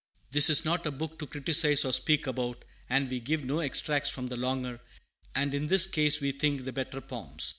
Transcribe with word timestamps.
"This 0.31 0.49
is 0.49 0.65
not 0.65 0.87
a 0.87 0.91
book 0.91 1.19
to 1.19 1.27
criticise 1.27 1.85
or 1.85 1.93
speak 1.93 2.25
about, 2.25 2.65
and 2.89 3.07
we 3.07 3.19
give 3.19 3.45
no 3.45 3.59
extracts 3.59 4.09
from 4.09 4.25
the 4.29 4.35
longer, 4.35 4.79
and 5.35 5.53
in 5.53 5.67
this 5.67 5.85
case, 5.85 6.19
we 6.19 6.31
think, 6.31 6.65
the 6.65 6.73
better 6.73 7.01
poems. 7.01 7.49